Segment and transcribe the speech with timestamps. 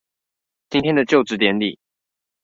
[0.71, 1.77] 今天的就職典禮